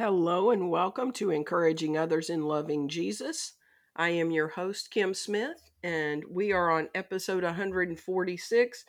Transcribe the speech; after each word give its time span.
Hello 0.00 0.50
and 0.50 0.70
welcome 0.70 1.12
to 1.12 1.30
Encouraging 1.30 1.98
Others 1.98 2.30
in 2.30 2.40
Loving 2.40 2.88
Jesus. 2.88 3.52
I 3.94 4.08
am 4.08 4.30
your 4.30 4.48
host, 4.48 4.90
Kim 4.90 5.12
Smith, 5.12 5.70
and 5.82 6.24
we 6.30 6.52
are 6.52 6.70
on 6.70 6.88
episode 6.94 7.44
146 7.44 8.84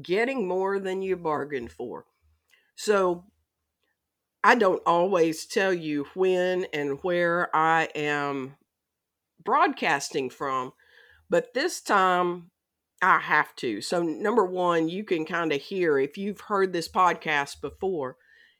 Getting 0.00 0.48
More 0.48 0.78
Than 0.78 1.02
You 1.02 1.14
Bargained 1.14 1.72
For. 1.72 2.06
So, 2.74 3.24
I 4.42 4.54
don't 4.54 4.80
always 4.86 5.44
tell 5.44 5.74
you 5.74 6.06
when 6.14 6.64
and 6.72 7.00
where 7.02 7.54
I 7.54 7.90
am 7.94 8.56
broadcasting 9.44 10.30
from, 10.30 10.72
but 11.28 11.52
this 11.52 11.82
time 11.82 12.50
I 13.02 13.18
have 13.18 13.54
to. 13.56 13.82
So, 13.82 14.02
number 14.02 14.46
one, 14.46 14.88
you 14.88 15.04
can 15.04 15.26
kind 15.26 15.52
of 15.52 15.60
hear 15.60 15.98
if 15.98 16.16
you've 16.16 16.40
heard 16.40 16.72
this 16.72 16.88
podcast 16.88 17.60
before 17.60 18.16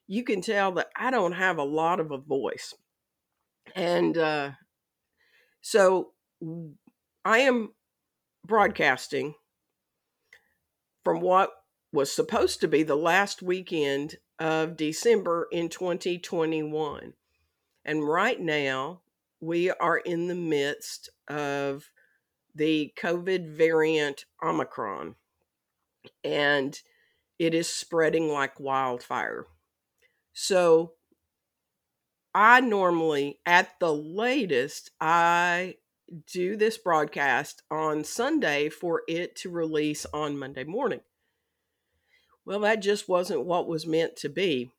you 0.06 0.22
can 0.22 0.40
tell 0.40 0.72
that 0.72 0.88
I 0.96 1.10
don't 1.10 1.32
have 1.32 1.58
a 1.58 1.64
lot 1.64 2.00
of 2.00 2.10
a 2.10 2.18
voice. 2.18 2.74
And 3.74 4.16
uh, 4.16 4.50
so 5.60 6.12
I 7.24 7.38
am 7.38 7.74
broadcasting 8.44 9.34
from 11.04 11.20
what 11.20 11.50
was 11.92 12.12
supposed 12.12 12.60
to 12.60 12.68
be 12.68 12.82
the 12.82 12.96
last 12.96 13.42
weekend 13.42 14.16
of 14.38 14.76
December 14.76 15.48
in 15.50 15.68
2021. 15.68 17.14
And 17.84 18.08
right 18.08 18.40
now, 18.40 19.00
we 19.40 19.70
are 19.70 19.98
in 19.98 20.28
the 20.28 20.34
midst 20.34 21.08
of 21.28 21.90
the 22.54 22.92
COVID 23.00 23.56
variant 23.56 24.24
Omicron, 24.42 25.14
and 26.24 26.80
it 27.38 27.54
is 27.54 27.68
spreading 27.68 28.28
like 28.28 28.58
wildfire. 28.58 29.46
So 30.38 30.92
I 32.34 32.60
normally, 32.60 33.40
at 33.46 33.80
the 33.80 33.94
latest, 33.94 34.90
I 35.00 35.76
do 36.30 36.56
this 36.56 36.76
broadcast 36.76 37.62
on 37.70 38.04
Sunday 38.04 38.68
for 38.68 39.00
it 39.08 39.34
to 39.36 39.50
release 39.50 40.04
on 40.12 40.38
Monday 40.38 40.64
morning. 40.64 41.00
Well, 42.44 42.60
that 42.60 42.82
just 42.82 43.08
wasn't 43.08 43.46
what 43.46 43.66
was 43.66 43.86
meant 43.86 44.14
to 44.16 44.28
be. 44.28 44.70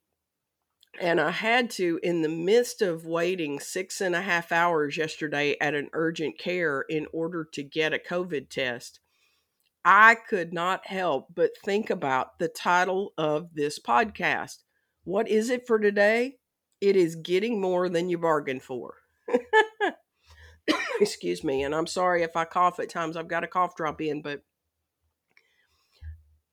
And 1.02 1.20
I 1.20 1.32
had 1.32 1.72
to, 1.72 2.00
in 2.04 2.22
the 2.22 2.30
midst 2.30 2.84
of 2.84 3.08
waiting 3.08 3.60
six 3.60 4.00
and 4.00 4.14
a 4.14 4.22
half 4.22 4.52
hours 4.52 4.96
yesterday 4.96 5.58
at 5.60 5.74
an 5.74 5.90
urgent 5.94 6.38
care 6.38 6.86
in 6.88 7.08
order 7.12 7.44
to 7.54 7.64
get 7.64 7.96
a 7.96 8.00
COVID 8.00 8.50
test, 8.50 9.00
I 9.84 10.14
could 10.14 10.54
not 10.54 10.86
help 10.86 11.34
but 11.34 11.58
think 11.66 11.90
about 11.90 12.38
the 12.38 12.48
title 12.48 13.14
of 13.18 13.56
this 13.56 13.80
podcast 13.80 14.58
what 15.08 15.30
is 15.30 15.50
it 15.50 15.66
for 15.66 15.80
today? 15.80 16.36
It 16.82 16.98
is 16.98 17.16
getting 17.16 17.62
more 17.62 17.88
than 17.88 18.10
you 18.10 18.18
bargained 18.18 18.62
for. 18.62 18.96
Excuse 21.00 21.46
me, 21.46 21.64
and 21.64 21.74
I'm 21.74 21.88
sorry 21.88 22.24
if 22.24 22.36
I 22.36 22.44
cough 22.44 22.78
at 22.82 22.90
times. 22.90 23.16
I've 23.16 23.30
got 23.30 23.46
a 23.46 23.48
cough 23.48 23.78
drop 23.78 24.02
in, 24.02 24.22
but 24.22 24.42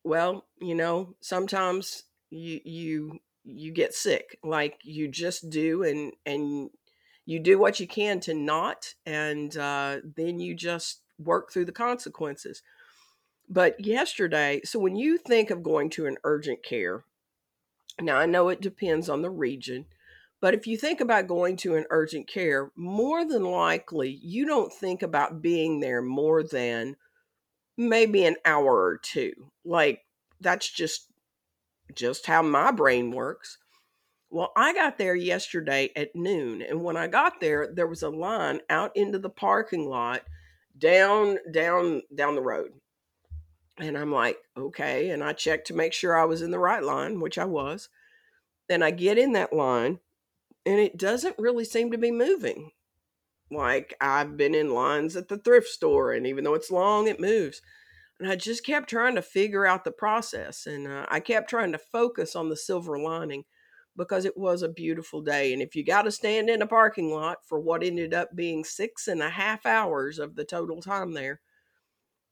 well, 0.05 0.45
you 0.61 0.73
know, 0.73 1.15
sometimes 1.19 2.03
you 2.29 2.61
you 2.63 3.19
you 3.43 3.73
get 3.73 3.93
sick 3.93 4.39
like 4.41 4.79
you 4.83 5.09
just 5.09 5.49
do 5.49 5.83
and 5.83 6.13
and 6.25 6.69
you 7.25 7.41
do 7.41 7.59
what 7.59 7.81
you 7.81 7.87
can 7.87 8.21
to 8.21 8.33
not 8.33 8.93
and 9.05 9.57
uh, 9.57 9.97
then 10.15 10.39
you 10.39 10.55
just 10.55 11.01
work 11.19 11.51
through 11.51 11.65
the 11.65 11.71
consequences 11.73 12.61
but 13.49 13.85
yesterday 13.85 14.61
so 14.63 14.79
when 14.79 14.95
you 14.95 15.17
think 15.17 15.49
of 15.49 15.61
going 15.61 15.89
to 15.89 16.05
an 16.07 16.17
urgent 16.23 16.63
care 16.63 17.03
now, 18.01 18.17
I 18.17 18.25
know 18.25 18.49
it 18.49 18.61
depends 18.61 19.09
on 19.09 19.21
the 19.21 19.29
region, 19.29 19.85
but 20.41 20.53
if 20.53 20.67
you 20.67 20.77
think 20.77 20.99
about 20.99 21.27
going 21.27 21.57
to 21.57 21.75
an 21.75 21.85
urgent 21.89 22.27
care, 22.27 22.71
more 22.75 23.25
than 23.25 23.43
likely 23.43 24.19
you 24.21 24.45
don't 24.45 24.71
think 24.71 25.01
about 25.01 25.41
being 25.41 25.79
there 25.79 26.01
more 26.01 26.43
than 26.43 26.97
maybe 27.77 28.25
an 28.25 28.35
hour 28.45 28.83
or 28.83 28.97
two. 28.97 29.31
Like 29.63 30.01
that's 30.39 30.69
just 30.69 31.11
just 31.93 32.25
how 32.25 32.41
my 32.41 32.71
brain 32.71 33.11
works. 33.11 33.57
Well, 34.29 34.51
I 34.57 34.73
got 34.73 34.97
there 34.97 35.15
yesterday 35.15 35.91
at 35.95 36.15
noon, 36.15 36.61
and 36.61 36.83
when 36.83 36.97
I 36.97 37.07
got 37.07 37.39
there, 37.39 37.69
there 37.73 37.87
was 37.87 38.03
a 38.03 38.09
line 38.09 38.59
out 38.69 38.91
into 38.95 39.19
the 39.19 39.29
parking 39.29 39.87
lot 39.87 40.23
down 40.77 41.37
down 41.51 42.01
down 42.13 42.35
the 42.35 42.41
road. 42.41 42.71
And 43.77 43.97
I'm 43.97 44.11
like, 44.11 44.37
okay. 44.57 45.09
And 45.09 45.23
I 45.23 45.33
checked 45.33 45.67
to 45.67 45.73
make 45.73 45.93
sure 45.93 46.17
I 46.17 46.25
was 46.25 46.41
in 46.41 46.51
the 46.51 46.59
right 46.59 46.83
line, 46.83 47.19
which 47.19 47.37
I 47.37 47.45
was. 47.45 47.89
And 48.69 48.83
I 48.83 48.91
get 48.91 49.17
in 49.17 49.33
that 49.33 49.53
line 49.53 49.99
and 50.65 50.79
it 50.79 50.97
doesn't 50.97 51.37
really 51.37 51.65
seem 51.65 51.91
to 51.91 51.97
be 51.97 52.11
moving. 52.11 52.71
Like 53.51 53.95
I've 54.01 54.37
been 54.37 54.55
in 54.55 54.73
lines 54.73 55.15
at 55.15 55.27
the 55.27 55.37
thrift 55.37 55.67
store, 55.67 56.11
and 56.11 56.25
even 56.25 56.43
though 56.43 56.55
it's 56.55 56.71
long, 56.71 57.07
it 57.07 57.19
moves. 57.19 57.61
And 58.19 58.29
I 58.29 58.35
just 58.35 58.65
kept 58.65 58.89
trying 58.89 59.15
to 59.15 59.21
figure 59.21 59.65
out 59.65 59.83
the 59.83 59.91
process. 59.91 60.65
And 60.65 60.87
uh, 60.87 61.05
I 61.09 61.19
kept 61.19 61.49
trying 61.49 61.71
to 61.73 61.77
focus 61.77 62.35
on 62.35 62.49
the 62.49 62.55
silver 62.55 62.97
lining 62.97 63.43
because 63.95 64.25
it 64.25 64.37
was 64.37 64.61
a 64.61 64.69
beautiful 64.69 65.21
day. 65.21 65.53
And 65.53 65.61
if 65.61 65.75
you 65.75 65.85
got 65.85 66.03
to 66.03 66.11
stand 66.11 66.49
in 66.49 66.61
a 66.61 66.67
parking 66.67 67.11
lot 67.11 67.37
for 67.45 67.59
what 67.59 67.83
ended 67.83 68.13
up 68.13 68.35
being 68.35 68.63
six 68.63 69.07
and 69.07 69.21
a 69.21 69.29
half 69.29 69.65
hours 69.65 70.17
of 70.17 70.35
the 70.35 70.45
total 70.45 70.81
time 70.81 71.13
there, 71.13 71.41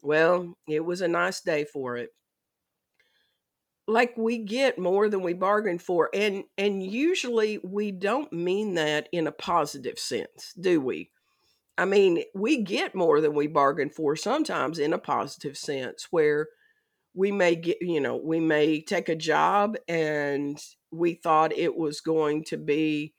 well, 0.04 0.56
it 0.68 0.82
was 0.86 1.02
a 1.02 1.08
nice 1.08 1.42
day 1.42 1.66
for 1.66 1.98
it. 1.98 2.12
Like 3.86 4.16
we 4.16 4.38
get 4.38 4.80
more 4.80 5.10
than 5.10 5.22
we 5.22 5.34
bargained 5.34 5.82
for 5.82 6.10
and 6.14 6.46
and 6.58 6.82
usually 6.82 7.58
we 7.58 7.92
don't 7.92 8.32
mean 8.32 8.76
that 8.76 9.10
in 9.12 9.28
a 9.28 9.32
positive 9.32 10.00
sense, 10.00 10.54
do 10.60 10.80
we? 10.80 11.12
I 11.78 11.86
mean, 11.86 12.24
we 12.36 12.64
get 12.64 12.96
more 12.96 13.22
than 13.22 13.34
we 13.36 13.48
bargained 13.48 13.96
for 13.96 14.16
sometimes 14.16 14.80
in 14.80 14.94
a 14.94 15.00
positive 15.00 15.58
sense 15.58 16.08
where 16.12 16.50
we 17.16 17.32
may 17.32 17.56
get, 17.56 17.78
you 17.82 18.02
know, 18.02 18.18
we 18.18 18.40
may 18.40 18.82
take 18.82 19.10
a 19.10 19.16
job 19.16 19.78
and 19.88 20.60
we 20.92 21.16
thought 21.16 21.54
it 21.54 21.76
was 21.78 22.02
going 22.02 22.46
to 22.46 22.58
be, 22.58 23.16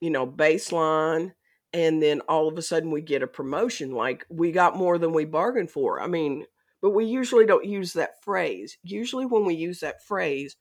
you 0.00 0.10
know, 0.10 0.26
baseline 0.26 1.32
and 1.76 2.02
then 2.02 2.22
all 2.22 2.48
of 2.48 2.56
a 2.56 2.62
sudden 2.62 2.90
we 2.90 3.02
get 3.02 3.22
a 3.22 3.26
promotion 3.26 3.90
like 3.90 4.24
we 4.30 4.50
got 4.50 4.78
more 4.78 4.96
than 4.96 5.12
we 5.12 5.26
bargained 5.26 5.70
for. 5.70 6.00
I 6.00 6.06
mean, 6.06 6.46
but 6.80 6.92
we 6.92 7.04
usually 7.04 7.44
don't 7.44 7.66
use 7.66 7.92
that 7.92 8.22
phrase. 8.22 8.78
Usually 8.82 9.26
when 9.26 9.44
we 9.44 9.54
use 9.54 9.80
that 9.80 10.02
phrase, 10.02 10.56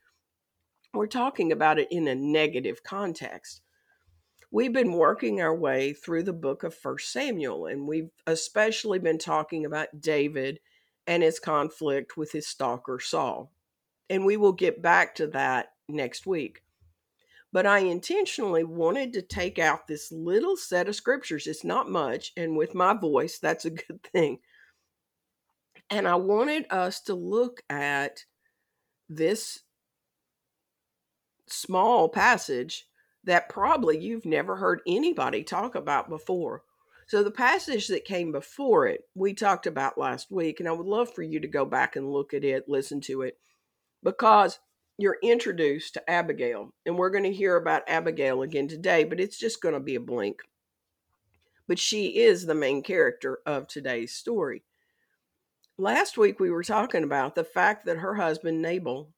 we're 0.94 1.08
talking 1.08 1.54
about 1.54 1.80
it 1.80 1.88
in 1.90 2.10
a 2.10 2.16
negative 2.16 2.84
context. 2.84 3.62
We've 4.52 4.74
been 4.74 4.92
working 4.92 5.40
our 5.40 5.56
way 5.56 5.94
through 5.94 6.24
the 6.24 6.34
book 6.34 6.64
of 6.64 6.76
First 6.76 7.14
Samuel, 7.14 7.68
and 7.68 7.88
we've 7.88 8.10
especially 8.28 9.00
been 9.00 9.18
talking 9.18 9.66
about 9.66 10.02
David 10.02 10.60
and 11.08 11.24
his 11.24 11.40
conflict 11.40 12.18
with 12.18 12.34
his 12.34 12.46
stalker 12.46 13.00
Saul. 13.00 13.54
And 14.10 14.26
we 14.26 14.36
will 14.36 14.52
get 14.52 14.82
back 14.82 15.16
to 15.16 15.28
that 15.28 15.68
next 15.88 16.28
week 16.28 16.65
but 17.56 17.66
I 17.66 17.80
intentionally 17.80 18.66
wanted 18.66 19.14
to 19.14 19.22
take 19.22 19.60
out 19.60 19.88
this 19.88 20.12
little 20.12 20.58
set 20.58 20.90
of 20.90 20.96
scriptures. 20.98 21.48
It's 21.48 21.64
not 21.64 21.90
much, 21.90 22.34
and 22.36 22.58
with 22.58 22.76
my 22.76 22.94
voice, 22.94 23.40
that's 23.40 23.64
a 23.64 23.70
good 23.70 24.04
thing. 24.04 24.40
And 25.90 26.06
I 26.06 26.16
wanted 26.16 26.66
us 26.70 27.00
to 27.04 27.14
look 27.14 27.62
at 27.70 28.26
this 29.08 29.62
small 31.48 32.10
passage 32.10 32.90
that 33.24 33.48
probably 33.48 34.00
you've 34.00 34.26
never 34.26 34.58
heard 34.58 34.82
anybody 34.86 35.42
talk 35.42 35.76
about 35.76 36.10
before. 36.10 36.64
So, 37.08 37.24
the 37.24 37.32
passage 37.32 37.88
that 37.88 38.04
came 38.04 38.34
before 38.34 38.86
it, 38.86 39.06
we 39.16 39.34
talked 39.34 39.66
about 39.66 39.98
last 39.98 40.30
week, 40.30 40.60
and 40.60 40.68
I 40.68 40.74
would 40.74 40.88
love 40.88 41.14
for 41.14 41.24
you 41.24 41.40
to 41.40 41.48
go 41.48 41.64
back 41.64 41.96
and 41.96 42.12
look 42.12 42.34
at 42.34 42.44
it, 42.44 42.68
listen 42.68 43.00
to 43.02 43.22
it, 43.22 43.38
because 44.04 44.60
you're 44.98 45.18
introduced 45.22 45.94
to 45.94 46.10
Abigail. 46.10 46.74
And 46.86 46.98
we're 46.98 47.10
going 47.10 47.24
to 47.24 47.34
hear 47.34 47.56
about 47.56 47.84
Abigail 47.88 48.42
again 48.42 48.68
today, 48.68 49.04
but 49.04 49.20
it's 49.20 49.38
just 49.38 49.62
going 49.62 49.74
to 49.74 49.80
be 49.80 49.96
a 49.96 50.00
blink. 50.00 50.40
But 51.68 51.80
she 51.80 52.20
is 52.20 52.46
the 52.46 52.56
main 52.56 52.84
character 52.84 53.40
of 53.46 53.68
today's 53.68 54.14
story. 54.14 54.64
Last 55.78 56.18
week, 56.18 56.40
we 56.40 56.52
were 56.52 56.64
talking 56.64 57.04
about 57.04 57.36
the 57.36 57.44
fact 57.44 57.86
that 57.86 57.98
her 57.98 58.16
husband, 58.16 58.62
Nabal, 58.62 59.10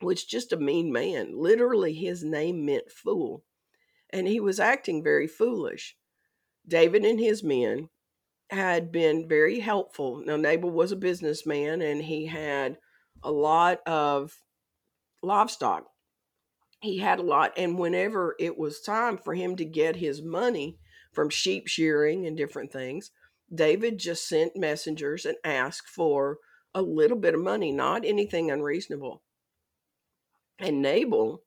was 0.00 0.24
just 0.24 0.52
a 0.52 0.56
mean 0.56 0.90
man. 0.90 1.32
Literally, 1.36 1.92
his 1.92 2.24
name 2.24 2.64
meant 2.64 2.90
fool. 2.90 3.44
And 4.12 4.26
he 4.26 4.40
was 4.40 4.58
acting 4.58 5.04
very 5.04 5.28
foolish. 5.28 5.96
David 6.66 7.04
and 7.04 7.20
his 7.20 7.44
men 7.44 7.88
had 8.50 8.90
been 8.90 9.28
very 9.28 9.60
helpful. 9.60 10.22
Now, 10.24 10.36
Nabal 10.36 10.70
was 10.70 10.90
a 10.90 10.96
businessman 10.96 11.80
and 11.82 12.02
he 12.02 12.26
had 12.26 12.78
a 13.22 13.30
lot 13.30 13.80
of 13.86 14.34
livestock. 15.22 15.86
He 16.80 16.98
had 16.98 17.18
a 17.18 17.22
lot. 17.22 17.52
And 17.56 17.78
whenever 17.78 18.34
it 18.38 18.58
was 18.58 18.80
time 18.80 19.18
for 19.18 19.34
him 19.34 19.56
to 19.56 19.64
get 19.64 19.96
his 19.96 20.22
money 20.22 20.78
from 21.12 21.28
sheep 21.28 21.66
shearing 21.66 22.26
and 22.26 22.36
different 22.36 22.72
things, 22.72 23.10
David 23.54 23.98
just 23.98 24.28
sent 24.28 24.56
messengers 24.56 25.24
and 25.26 25.36
asked 25.44 25.88
for 25.88 26.38
a 26.74 26.82
little 26.82 27.18
bit 27.18 27.34
of 27.34 27.40
money, 27.40 27.72
not 27.72 28.04
anything 28.04 28.50
unreasonable. 28.50 29.22
And 30.58 30.80
Nabal 30.80 31.42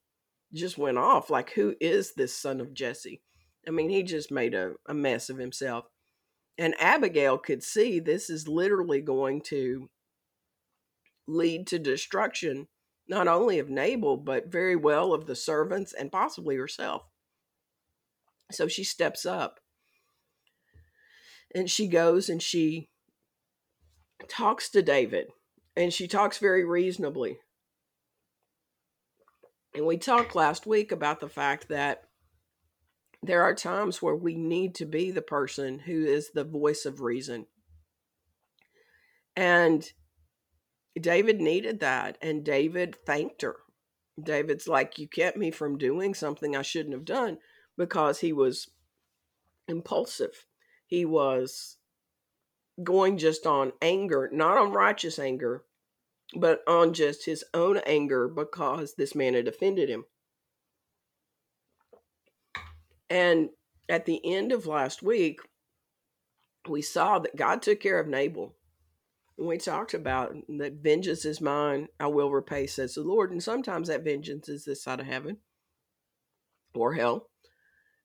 just 0.54 0.78
went 0.78 0.98
off 0.98 1.30
like, 1.30 1.52
who 1.52 1.76
is 1.80 2.14
this 2.14 2.36
son 2.36 2.60
of 2.60 2.74
Jesse? 2.74 3.22
I 3.68 3.72
mean, 3.72 3.90
he 3.90 4.04
just 4.04 4.32
made 4.32 4.54
a, 4.54 4.74
a 4.88 4.94
mess 4.94 5.30
of 5.30 5.38
himself. 5.38 5.86
And 6.58 6.76
Abigail 6.80 7.38
could 7.38 7.64
see 7.64 8.00
this 8.00 8.30
is 8.30 8.48
literally 8.48 9.02
going 9.02 9.42
to 9.46 9.90
lead 11.28 11.68
to 11.68 11.80
destruction, 11.80 12.68
not 13.08 13.28
only 13.28 13.60
of 13.60 13.70
Nabal, 13.70 14.18
but 14.18 14.52
very 14.52 14.76
well 14.76 15.14
of 15.14 15.26
the 15.26 15.36
servants 15.36 15.94
and 15.94 16.12
possibly 16.12 16.56
herself. 16.56 17.04
So 18.52 18.68
she 18.68 18.84
steps 18.84 19.26
up 19.26 19.60
and 21.54 21.70
she 21.70 21.88
goes 21.88 22.30
and 22.30 22.42
she 22.42 22.90
talks 24.28 24.70
to 24.70 24.82
David, 24.82 25.28
and 25.76 25.92
she 25.92 26.08
talks 26.08 26.38
very 26.38 26.64
reasonably. 26.64 27.40
And 29.76 29.86
we 29.86 29.98
talked 29.98 30.36
last 30.36 30.66
week 30.66 30.92
about 30.92 31.20
the 31.20 31.28
fact 31.28 31.68
that 31.70 32.04
there 33.22 33.42
are 33.42 33.56
times 33.56 34.02
where 34.02 34.16
we 34.16 34.36
need 34.36 34.76
to 34.76 34.86
be 34.86 35.12
the 35.12 35.22
person 35.22 35.80
who 35.80 36.06
is 36.06 36.32
the 36.32 36.44
voice 36.44 36.86
of 36.86 37.02
reason. 37.02 37.48
And 39.36 39.90
David 41.00 41.42
needed 41.42 41.80
that, 41.80 42.18
and 42.22 42.44
David 42.44 42.96
thanked 43.06 43.42
her. 43.42 43.58
David's 44.22 44.68
like, 44.68 45.00
You 45.00 45.08
kept 45.08 45.38
me 45.38 45.52
from 45.52 45.78
doing 45.78 46.14
something 46.14 46.56
I 46.56 46.62
shouldn't 46.62 46.94
have 46.94 47.06
done 47.06 47.40
because 47.78 48.20
he 48.20 48.32
was 48.32 48.70
impulsive. 49.68 50.46
He 50.86 51.06
was 51.06 51.78
going 52.84 53.18
just 53.18 53.46
on 53.48 53.74
anger, 53.82 54.30
not 54.32 54.58
on 54.58 54.72
righteous 54.72 55.18
anger, 55.18 55.64
but 56.36 56.62
on 56.68 56.94
just 56.94 57.26
his 57.26 57.44
own 57.54 57.78
anger 57.86 58.28
because 58.28 58.96
this 58.96 59.16
man 59.16 59.34
had 59.34 59.48
offended 59.48 59.90
him. 59.90 60.06
And 63.10 63.50
at 63.90 64.06
the 64.06 64.22
end 64.24 64.52
of 64.52 64.66
last 64.66 65.04
week, 65.04 65.40
we 66.68 66.82
saw 66.82 67.20
that 67.20 67.36
God 67.36 67.62
took 67.62 67.80
care 67.80 68.00
of 68.00 68.08
Nabal. 68.08 68.56
We 69.38 69.58
talked 69.58 69.94
about 69.94 70.36
that 70.48 70.74
vengeance 70.74 71.26
is 71.26 71.42
mine, 71.42 71.88
I 72.00 72.08
will 72.08 72.32
repay, 72.32 72.68
says 72.68 72.96
the 72.96 73.02
Lord. 73.02 73.32
And 73.32 73.42
sometimes 73.42 73.88
that 73.88 74.04
vengeance 74.04 74.48
is 74.48 74.64
this 74.64 74.84
side 74.84 75.00
of 75.00 75.08
heaven 75.08 75.38
or 76.76 76.94
hell. 76.94 77.30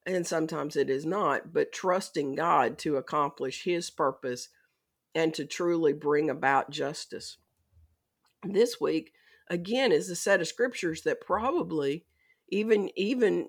And 0.07 0.27
sometimes 0.27 0.75
it 0.75 0.89
is 0.89 1.05
not, 1.05 1.53
but 1.53 1.73
trusting 1.73 2.35
God 2.35 2.79
to 2.79 2.97
accomplish 2.97 3.65
his 3.65 3.91
purpose 3.91 4.49
and 5.15 5.35
to 5.35 5.45
truly 5.45 5.93
bring 5.93 6.31
about 6.31 6.71
justice. 6.71 7.37
This 8.43 8.81
week, 8.81 9.13
again, 9.49 9.93
is 9.93 10.09
a 10.09 10.17
set 10.17 10.41
of 10.41 10.49
scriptures 10.49 11.03
that 11.03 11.21
probably 11.21 12.07
even 12.49 12.91
even 12.97 13.49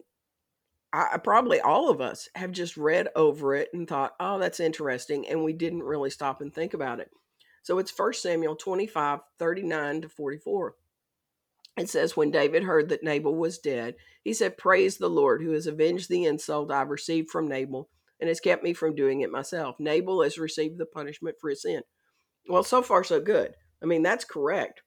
I, 0.92 1.18
probably 1.24 1.62
all 1.62 1.90
of 1.90 2.02
us 2.02 2.28
have 2.36 2.52
just 2.52 2.76
read 2.76 3.10
over 3.16 3.54
it 3.56 3.70
and 3.74 3.88
thought, 3.88 4.16
oh, 4.20 4.40
that's 4.40 4.60
interesting. 4.60 5.28
And 5.28 5.44
we 5.44 5.54
didn't 5.54 5.84
really 5.84 6.10
stop 6.10 6.42
and 6.42 6.54
think 6.54 6.74
about 6.74 7.00
it. 7.00 7.12
So 7.70 7.78
it's 7.78 7.96
1 7.96 8.14
Samuel 8.14 8.56
25, 8.56 9.20
39 9.38 10.02
to 10.02 10.10
44. 10.10 10.76
It 11.78 11.88
says, 11.88 12.18
When 12.18 12.32
David 12.32 12.64
heard 12.64 12.90
that 12.90 13.04
Nabal 13.04 13.36
was 13.36 13.60
dead, 13.60 13.94
he 14.24 14.34
said, 14.34 14.58
Praise 14.58 14.98
the 14.98 15.08
Lord, 15.08 15.44
who 15.44 15.52
has 15.52 15.68
avenged 15.68 16.10
the 16.10 16.26
insult 16.26 16.72
I've 16.72 16.90
received 16.90 17.30
from 17.30 17.48
Nabal 17.48 17.88
and 18.20 18.28
has 18.28 18.40
kept 18.40 18.64
me 18.64 18.74
from 18.74 18.96
doing 18.96 19.22
it 19.22 19.30
myself. 19.32 19.76
Nabal 19.78 20.24
has 20.24 20.40
received 20.40 20.80
the 20.80 20.88
punishment 20.88 21.36
for 21.40 21.52
his 21.52 21.62
sin. 21.62 21.84
Well, 22.48 22.64
so 22.64 22.82
far, 22.82 23.04
so 23.04 23.22
good. 23.22 23.54
I 23.84 23.86
mean, 23.86 24.02
that's 24.02 24.26
correct 24.26 24.82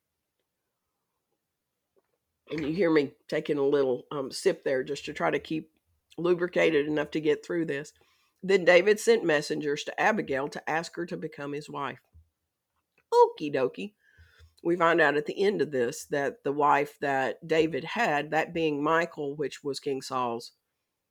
and 2.50 2.66
you 2.66 2.72
hear 2.74 2.90
me 2.90 3.12
taking 3.28 3.58
a 3.58 3.62
little 3.62 4.06
um, 4.10 4.32
sip 4.32 4.64
there 4.64 4.82
just 4.82 5.04
to 5.04 5.12
try 5.12 5.30
to 5.30 5.38
keep 5.38 5.70
lubricated 6.18 6.88
enough 6.88 7.12
to 7.12 7.20
get 7.20 7.46
through 7.46 7.64
this. 7.64 7.92
Then 8.42 8.64
David 8.64 8.98
sent 8.98 9.24
messengers 9.24 9.84
to 9.84 10.00
Abigail 10.00 10.48
to 10.48 10.70
ask 10.70 10.96
her 10.96 11.06
to 11.06 11.16
become 11.16 11.52
his 11.52 11.70
wife. 11.70 12.00
Okie 13.12 13.54
dokie. 13.54 13.92
We 14.64 14.76
find 14.76 15.00
out 15.00 15.16
at 15.16 15.26
the 15.26 15.42
end 15.42 15.60
of 15.60 15.72
this 15.72 16.04
that 16.06 16.44
the 16.44 16.52
wife 16.52 16.96
that 17.00 17.46
David 17.46 17.84
had, 17.84 18.30
that 18.30 18.54
being 18.54 18.82
Michal, 18.82 19.34
which 19.34 19.64
was 19.64 19.80
King 19.80 20.02
Saul's 20.02 20.52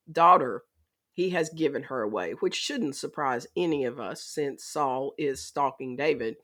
daughter, 0.09 0.63
he 1.12 1.31
has 1.31 1.50
given 1.50 1.83
her 1.83 2.01
away, 2.01 2.31
which 2.39 2.56
shouldn't 2.56 2.95
surprise 2.95 3.48
any 3.57 3.83
of 3.83 4.00
us 4.00 4.24
since 4.24 4.63
Saul 4.63 5.13
is 5.18 5.44
stalking 5.44 5.95
David. 5.98 6.38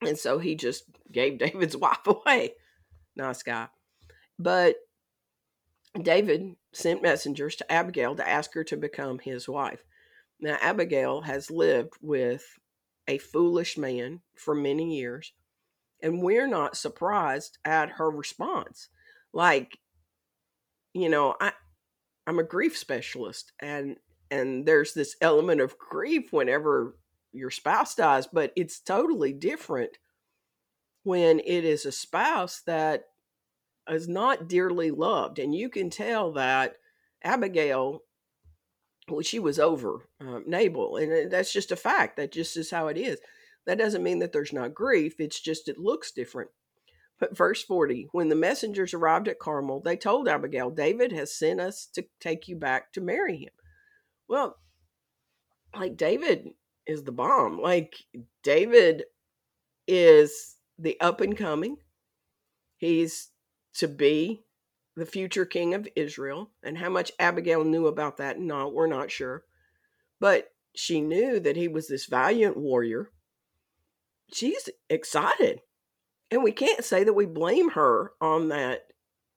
And 0.00 0.18
so 0.18 0.38
he 0.38 0.54
just 0.54 0.84
gave 1.12 1.38
David's 1.38 1.76
wife 1.76 2.06
away. 2.06 2.54
Nice 3.14 3.42
guy. 3.42 3.68
But 4.38 4.76
David 6.00 6.56
sent 6.72 7.02
messengers 7.02 7.56
to 7.56 7.72
Abigail 7.72 8.14
to 8.16 8.28
ask 8.28 8.52
her 8.54 8.64
to 8.64 8.76
become 8.76 9.18
his 9.18 9.48
wife. 9.48 9.84
Now, 10.40 10.58
Abigail 10.60 11.22
has 11.22 11.50
lived 11.50 11.94
with 12.02 12.58
a 13.08 13.18
foolish 13.18 13.78
man 13.78 14.20
for 14.34 14.54
many 14.54 14.96
years, 14.96 15.32
and 16.02 16.22
we're 16.22 16.48
not 16.48 16.76
surprised 16.76 17.58
at 17.64 17.90
her 17.90 18.10
response. 18.10 18.88
Like, 19.32 19.78
you 20.92 21.08
know, 21.08 21.34
I 21.40 21.52
I'm 22.26 22.38
a 22.38 22.44
grief 22.44 22.76
specialist 22.76 23.52
and 23.60 23.96
and 24.30 24.66
there's 24.66 24.92
this 24.92 25.16
element 25.20 25.60
of 25.60 25.78
grief 25.78 26.32
whenever 26.32 26.96
your 27.32 27.50
spouse 27.50 27.94
dies, 27.94 28.26
but 28.26 28.52
it's 28.56 28.80
totally 28.80 29.32
different 29.32 29.98
when 31.04 31.38
it 31.40 31.64
is 31.64 31.86
a 31.86 31.92
spouse 31.92 32.62
that 32.66 33.04
is 33.88 34.08
not 34.08 34.48
dearly 34.48 34.90
loved. 34.90 35.38
And 35.38 35.54
you 35.54 35.68
can 35.68 35.90
tell 35.90 36.32
that 36.32 36.76
Abigail, 37.22 38.02
well, 39.08 39.22
she 39.22 39.38
was 39.38 39.58
over 39.58 40.08
um, 40.20 40.44
Nabal. 40.46 40.96
And 40.96 41.30
that's 41.30 41.52
just 41.52 41.72
a 41.72 41.76
fact. 41.76 42.16
That 42.16 42.32
just 42.32 42.56
is 42.56 42.70
how 42.70 42.88
it 42.88 42.96
is. 42.96 43.18
That 43.66 43.78
doesn't 43.78 44.02
mean 44.02 44.20
that 44.20 44.32
there's 44.32 44.52
not 44.52 44.74
grief. 44.74 45.14
It's 45.18 45.40
just 45.40 45.68
it 45.68 45.78
looks 45.78 46.12
different. 46.12 46.50
But 47.18 47.36
verse 47.36 47.62
40 47.62 48.08
when 48.12 48.28
the 48.28 48.34
messengers 48.34 48.92
arrived 48.92 49.28
at 49.28 49.38
Carmel, 49.38 49.80
they 49.80 49.96
told 49.96 50.28
Abigail, 50.28 50.70
David 50.70 51.12
has 51.12 51.34
sent 51.34 51.60
us 51.60 51.86
to 51.94 52.04
take 52.20 52.46
you 52.46 52.56
back 52.56 52.92
to 52.92 53.00
marry 53.00 53.38
him. 53.38 53.52
Well, 54.28 54.58
like 55.74 55.96
David 55.96 56.50
is 56.86 57.04
the 57.04 57.12
bomb. 57.12 57.60
Like 57.60 57.96
David 58.42 59.04
is 59.86 60.56
the 60.78 61.00
up 61.00 61.20
and 61.20 61.36
coming. 61.36 61.76
He's 62.76 63.30
to 63.74 63.88
be 63.88 64.44
the 64.96 65.06
future 65.06 65.44
king 65.44 65.74
of 65.74 65.88
Israel. 65.94 66.50
And 66.62 66.78
how 66.78 66.88
much 66.88 67.12
Abigail 67.18 67.64
knew 67.64 67.86
about 67.86 68.16
that, 68.16 68.40
no, 68.40 68.68
we're 68.68 68.86
not 68.86 69.10
sure. 69.10 69.44
But 70.18 70.52
she 70.74 71.00
knew 71.00 71.38
that 71.40 71.56
he 71.56 71.68
was 71.68 71.88
this 71.88 72.06
valiant 72.06 72.56
warrior. 72.56 73.10
She's 74.32 74.68
excited. 74.88 75.60
And 76.30 76.42
we 76.42 76.52
can't 76.52 76.84
say 76.84 77.04
that 77.04 77.12
we 77.12 77.26
blame 77.26 77.70
her 77.70 78.12
on 78.20 78.48
that. 78.48 78.88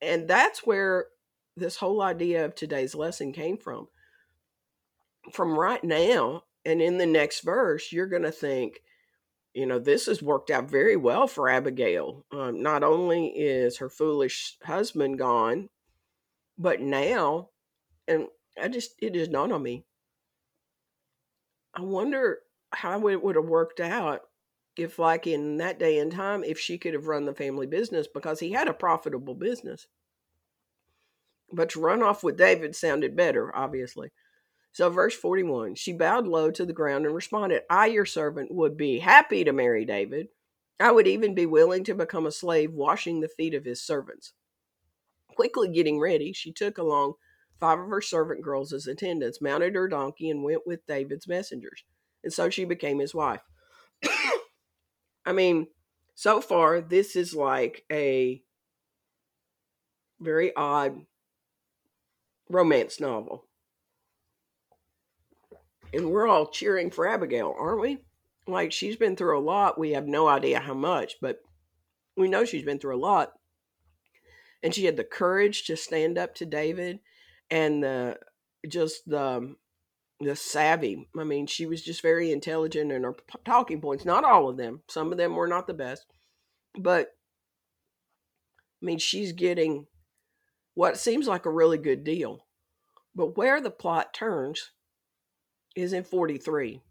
And 0.01 0.27
that's 0.27 0.65
where 0.65 1.07
this 1.55 1.77
whole 1.77 2.01
idea 2.01 2.45
of 2.45 2.55
today's 2.55 2.95
lesson 2.95 3.33
came 3.33 3.57
from. 3.57 3.89
From 5.31 5.59
right 5.59 5.83
now, 5.83 6.43
and 6.65 6.81
in 6.81 6.97
the 6.97 7.05
next 7.05 7.41
verse, 7.41 7.91
you're 7.91 8.07
going 8.07 8.23
to 8.23 8.31
think, 8.31 8.81
you 9.53 9.65
know, 9.65 9.79
this 9.79 10.05
has 10.05 10.21
worked 10.21 10.51
out 10.51 10.69
very 10.69 10.95
well 10.95 11.27
for 11.27 11.49
Abigail. 11.49 12.25
Um, 12.31 12.61
not 12.61 12.83
only 12.83 13.27
is 13.27 13.77
her 13.77 13.89
foolish 13.89 14.57
husband 14.63 15.17
gone, 15.17 15.69
but 16.57 16.81
now, 16.81 17.49
and 18.07 18.27
I 18.61 18.67
just, 18.67 18.93
it 18.99 19.13
just 19.13 19.31
dawned 19.31 19.53
on 19.53 19.63
me. 19.63 19.85
I 21.73 21.81
wonder 21.81 22.39
how 22.71 23.07
it 23.07 23.23
would 23.23 23.35
have 23.35 23.45
worked 23.45 23.79
out 23.79 24.21
if, 24.75 24.99
like 24.99 25.25
in 25.27 25.57
that 25.57 25.79
day 25.79 25.99
and 25.99 26.11
time, 26.11 26.43
if 26.43 26.59
she 26.59 26.77
could 26.77 26.93
have 26.93 27.07
run 27.07 27.25
the 27.25 27.33
family 27.33 27.67
business 27.67 28.07
because 28.07 28.39
he 28.39 28.51
had 28.51 28.67
a 28.67 28.73
profitable 28.73 29.35
business. 29.35 29.87
But 31.51 31.69
to 31.69 31.81
run 31.81 32.03
off 32.03 32.23
with 32.23 32.37
David 32.37 32.75
sounded 32.75 33.15
better, 33.15 33.55
obviously. 33.55 34.11
So, 34.71 34.89
verse 34.89 35.15
41 35.15 35.75
she 35.75 35.93
bowed 35.93 36.27
low 36.27 36.51
to 36.51 36.65
the 36.65 36.73
ground 36.73 37.05
and 37.05 37.15
responded, 37.15 37.63
I, 37.69 37.87
your 37.87 38.05
servant, 38.05 38.51
would 38.51 38.77
be 38.77 38.99
happy 38.99 39.43
to 39.43 39.53
marry 39.53 39.85
David. 39.85 40.27
I 40.79 40.91
would 40.91 41.07
even 41.07 41.35
be 41.35 41.45
willing 41.45 41.83
to 41.85 41.95
become 41.95 42.25
a 42.25 42.31
slave 42.31 42.71
washing 42.71 43.19
the 43.19 43.27
feet 43.27 43.53
of 43.53 43.65
his 43.65 43.83
servants. 43.83 44.33
Quickly 45.35 45.69
getting 45.69 45.99
ready, 45.99 46.31
she 46.31 46.53
took 46.53 46.77
along 46.77 47.15
five 47.59 47.79
of 47.79 47.89
her 47.89 48.01
servant 48.01 48.41
girls 48.41 48.71
as 48.71 48.87
attendants, 48.87 49.41
mounted 49.41 49.75
her 49.75 49.89
donkey, 49.89 50.29
and 50.29 50.43
went 50.43 50.65
with 50.65 50.85
David's 50.85 51.27
messengers. 51.27 51.83
And 52.23 52.31
so 52.31 52.49
she 52.49 52.63
became 52.63 52.99
his 52.99 53.13
wife. 53.13 53.41
I 55.25 55.33
mean, 55.33 55.67
so 56.15 56.39
far, 56.39 56.79
this 56.79 57.15
is 57.15 57.33
like 57.33 57.83
a 57.91 58.41
very 60.19 60.55
odd 60.55 61.05
romance 62.49 62.99
novel. 62.99 63.48
And 65.93 66.11
we're 66.11 66.27
all 66.27 66.47
cheering 66.47 66.91
for 66.91 67.07
Abigail, 67.07 67.55
aren't 67.57 67.81
we? 67.81 67.97
Like 68.47 68.71
she's 68.71 68.95
been 68.95 69.15
through 69.15 69.39
a 69.39 69.41
lot. 69.41 69.79
We 69.79 69.91
have 69.91 70.07
no 70.07 70.27
idea 70.27 70.59
how 70.59 70.73
much, 70.73 71.15
but 71.21 71.39
we 72.17 72.27
know 72.27 72.45
she's 72.45 72.63
been 72.65 72.79
through 72.79 72.95
a 72.95 72.99
lot. 72.99 73.33
and 74.61 74.73
she 74.73 74.85
had 74.85 74.97
the 74.97 75.03
courage 75.03 75.65
to 75.65 75.77
stand 75.77 76.17
up 76.17 76.35
to 76.35 76.45
David 76.45 76.99
and 77.49 77.83
the 77.83 78.17
just 78.67 79.07
the 79.07 79.21
um, 79.21 79.57
the 80.19 80.35
savvy. 80.35 81.07
I 81.17 81.23
mean, 81.23 81.47
she 81.47 81.65
was 81.65 81.81
just 81.81 82.01
very 82.01 82.31
intelligent 82.31 82.91
in 82.91 83.03
her 83.03 83.15
talking 83.45 83.79
points. 83.81 84.03
Not 84.05 84.25
all 84.25 84.49
of 84.49 84.57
them. 84.57 84.81
Some 84.89 85.11
of 85.11 85.17
them 85.17 85.35
were 85.35 85.47
not 85.47 85.65
the 85.67 85.73
best. 85.73 86.05
But 86.77 87.15
I 88.81 88.85
mean, 88.85 88.97
she's 88.99 89.31
getting 89.31 89.87
what 90.73 90.97
seems 90.97 91.27
like 91.27 91.45
a 91.45 91.51
really 91.51 91.77
good 91.77 92.03
deal. 92.03 92.45
But 93.15 93.37
where 93.37 93.61
the 93.61 93.71
plot 93.71 94.13
turns 94.13 94.71
is 95.75 95.93
in 95.93 96.03
43. 96.03 96.81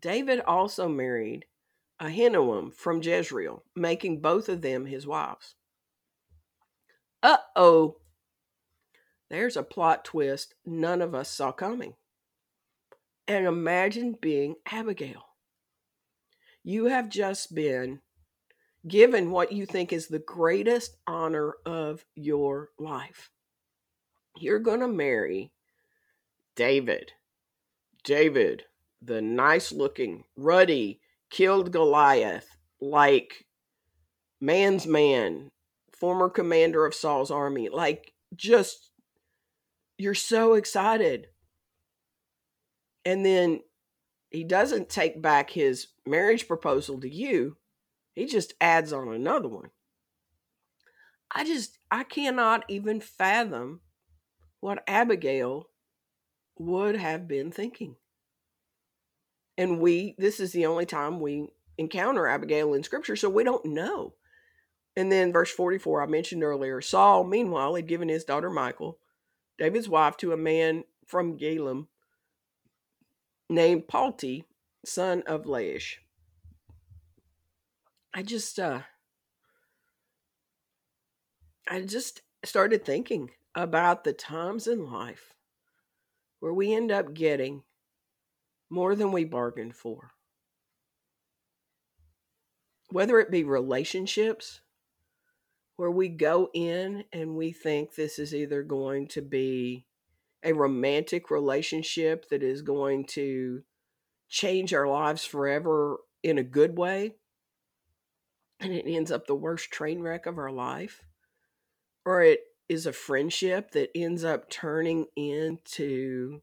David 0.00 0.40
also 0.40 0.88
married 0.88 1.44
Ahinoam 2.00 2.72
from 2.72 3.02
Jezreel, 3.02 3.62
making 3.76 4.20
both 4.20 4.48
of 4.48 4.62
them 4.62 4.86
his 4.86 5.06
wives. 5.06 5.54
Uh 7.22 7.36
oh. 7.54 7.96
There's 9.28 9.56
a 9.56 9.62
plot 9.62 10.04
twist 10.04 10.54
none 10.64 11.02
of 11.02 11.14
us 11.14 11.28
saw 11.28 11.52
coming. 11.52 11.94
And 13.28 13.46
imagine 13.46 14.16
being 14.20 14.56
Abigail. 14.66 15.26
You 16.64 16.86
have 16.86 17.08
just 17.08 17.54
been 17.54 18.00
given 18.86 19.30
what 19.30 19.52
you 19.52 19.66
think 19.66 19.92
is 19.92 20.08
the 20.08 20.18
greatest 20.18 20.96
honor 21.06 21.54
of 21.64 22.04
your 22.14 22.70
life. 22.78 23.30
You're 24.36 24.58
going 24.58 24.80
to 24.80 24.88
marry 24.88 25.52
David. 26.56 27.12
David, 28.04 28.64
the 29.02 29.20
nice 29.20 29.72
looking, 29.72 30.24
ruddy, 30.36 31.00
killed 31.30 31.72
Goliath 31.72 32.56
like 32.80 33.46
man's 34.40 34.86
man, 34.86 35.50
former 35.92 36.28
commander 36.28 36.86
of 36.86 36.94
Saul's 36.94 37.30
army. 37.30 37.68
Like, 37.68 38.12
just, 38.34 38.90
you're 39.98 40.14
so 40.14 40.54
excited. 40.54 41.28
And 43.04 43.24
then 43.24 43.60
he 44.30 44.44
doesn't 44.44 44.88
take 44.88 45.20
back 45.20 45.50
his 45.50 45.88
marriage 46.06 46.46
proposal 46.46 47.00
to 47.00 47.08
you, 47.08 47.56
he 48.14 48.26
just 48.26 48.54
adds 48.60 48.92
on 48.92 49.12
another 49.12 49.48
one. 49.48 49.70
I 51.32 51.44
just, 51.44 51.78
I 51.90 52.02
cannot 52.02 52.64
even 52.68 53.00
fathom 53.00 53.80
what 54.60 54.82
Abigail 54.86 55.69
would 56.60 56.94
have 56.94 57.26
been 57.26 57.50
thinking. 57.50 57.96
And 59.56 59.80
we, 59.80 60.14
this 60.18 60.38
is 60.38 60.52
the 60.52 60.66
only 60.66 60.84
time 60.84 61.18
we 61.18 61.48
encounter 61.78 62.26
Abigail 62.26 62.74
in 62.74 62.82
scripture, 62.82 63.16
so 63.16 63.30
we 63.30 63.44
don't 63.44 63.64
know. 63.64 64.12
And 64.94 65.10
then 65.10 65.32
verse 65.32 65.50
44, 65.50 66.02
I 66.02 66.06
mentioned 66.06 66.44
earlier 66.44 66.82
Saul, 66.82 67.24
meanwhile, 67.24 67.76
had 67.76 67.86
given 67.86 68.10
his 68.10 68.24
daughter 68.24 68.50
Michal, 68.50 68.98
David's 69.58 69.88
wife, 69.88 70.18
to 70.18 70.32
a 70.32 70.36
man 70.36 70.84
from 71.06 71.38
Gallim 71.38 71.86
named 73.48 73.88
Palti, 73.88 74.44
son 74.84 75.22
of 75.26 75.44
Laish. 75.44 75.94
I 78.12 78.22
just, 78.22 78.58
uh, 78.58 78.80
I 81.66 81.80
just 81.80 82.20
started 82.44 82.84
thinking 82.84 83.30
about 83.54 84.04
the 84.04 84.12
times 84.12 84.66
in 84.66 84.90
life 84.90 85.34
where 86.40 86.52
we 86.52 86.74
end 86.74 86.90
up 86.90 87.14
getting 87.14 87.62
more 88.68 88.94
than 88.94 89.12
we 89.12 89.24
bargained 89.24 89.76
for. 89.76 90.12
Whether 92.90 93.20
it 93.20 93.30
be 93.30 93.44
relationships, 93.44 94.60
where 95.76 95.90
we 95.90 96.08
go 96.08 96.50
in 96.52 97.04
and 97.12 97.36
we 97.36 97.52
think 97.52 97.94
this 97.94 98.18
is 98.18 98.34
either 98.34 98.62
going 98.62 99.08
to 99.08 99.22
be 99.22 99.86
a 100.42 100.52
romantic 100.52 101.30
relationship 101.30 102.28
that 102.30 102.42
is 102.42 102.62
going 102.62 103.04
to 103.04 103.62
change 104.28 104.74
our 104.74 104.88
lives 104.88 105.24
forever 105.24 105.98
in 106.22 106.38
a 106.38 106.42
good 106.42 106.76
way, 106.76 107.14
and 108.60 108.72
it 108.72 108.84
ends 108.86 109.10
up 109.10 109.26
the 109.26 109.34
worst 109.34 109.70
train 109.70 110.00
wreck 110.00 110.26
of 110.26 110.38
our 110.38 110.50
life, 110.50 111.02
or 112.04 112.22
it 112.22 112.40
is 112.70 112.86
a 112.86 112.92
friendship 112.92 113.72
that 113.72 113.90
ends 113.96 114.22
up 114.22 114.48
turning 114.48 115.04
into 115.16 116.40